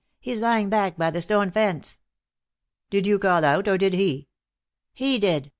[0.19, 1.99] He's lying back by the stone fence."
[2.89, 4.29] "Did you call out, or did he?"
[4.93, 5.49] "He did.